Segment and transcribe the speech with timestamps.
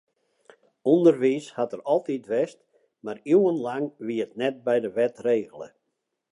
[0.93, 2.59] Underwiis hat der altyd west,
[3.05, 5.69] mar iuwenlang wie it net by de wet regele.